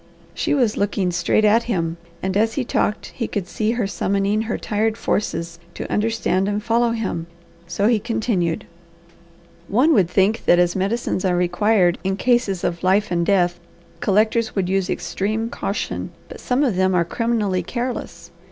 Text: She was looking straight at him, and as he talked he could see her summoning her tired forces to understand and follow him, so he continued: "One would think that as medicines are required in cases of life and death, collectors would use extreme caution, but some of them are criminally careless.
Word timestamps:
She 0.33 0.55
was 0.55 0.77
looking 0.77 1.11
straight 1.11 1.45
at 1.45 1.65
him, 1.69 1.97
and 2.23 2.35
as 2.35 2.53
he 2.55 2.63
talked 2.65 3.09
he 3.15 3.27
could 3.27 3.47
see 3.47 3.73
her 3.73 3.85
summoning 3.85 4.41
her 4.41 4.57
tired 4.57 4.97
forces 4.97 5.59
to 5.75 5.87
understand 5.91 6.49
and 6.49 6.63
follow 6.63 6.89
him, 6.89 7.27
so 7.67 7.85
he 7.87 7.99
continued: 7.99 8.65
"One 9.67 9.93
would 9.93 10.09
think 10.09 10.45
that 10.45 10.57
as 10.57 10.75
medicines 10.75 11.23
are 11.23 11.35
required 11.35 11.99
in 12.03 12.17
cases 12.17 12.63
of 12.63 12.81
life 12.83 13.11
and 13.11 13.23
death, 13.23 13.59
collectors 13.99 14.55
would 14.55 14.69
use 14.69 14.89
extreme 14.89 15.51
caution, 15.51 16.09
but 16.29 16.39
some 16.39 16.63
of 16.63 16.75
them 16.77 16.95
are 16.95 17.05
criminally 17.05 17.61
careless. 17.61 18.31